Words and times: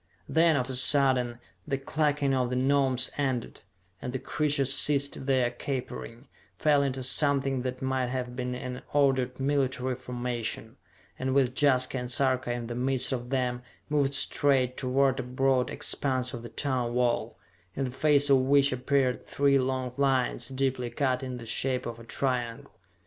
Then, 0.27 0.55
of 0.55 0.67
a 0.67 0.73
sudden, 0.73 1.37
the 1.67 1.77
clucking 1.77 2.33
of 2.33 2.49
the 2.49 2.55
Gnomes 2.55 3.11
ended, 3.19 3.61
and 4.01 4.11
the 4.13 4.17
creatures 4.17 4.73
ceased 4.73 5.27
their 5.27 5.51
capering, 5.51 6.27
fell 6.57 6.81
into 6.81 7.03
something 7.03 7.61
that 7.61 7.83
might 7.83 8.07
have 8.07 8.35
been 8.35 8.55
an 8.55 8.81
ordered 8.93 9.39
military 9.39 9.93
formation, 9.93 10.77
and 11.19 11.35
with 11.35 11.53
Jaska 11.55 11.99
and 11.99 12.09
Sarka 12.11 12.51
in 12.51 12.65
the 12.65 12.73
midst 12.73 13.11
of 13.11 13.29
them, 13.29 13.61
moved 13.89 14.15
straight 14.15 14.75
toward 14.75 15.19
a 15.19 15.21
broad 15.21 15.69
expanse 15.69 16.33
of 16.33 16.41
the 16.41 16.49
tunnel 16.49 16.91
wall, 16.93 17.37
in 17.75 17.83
the 17.83 17.91
face 17.91 18.27
of 18.31 18.37
which 18.39 18.71
appeared 18.71 19.23
three 19.23 19.59
long 19.59 19.93
lines, 19.97 20.49
deeply 20.49 20.89
cut 20.89 21.21
in 21.21 21.37
the 21.37 21.45
shape 21.45 21.85
of 21.85 21.99
a 21.99 22.03
triangle. 22.03 22.71